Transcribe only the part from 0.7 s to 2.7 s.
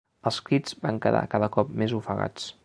van quedar cada cop més ofegats.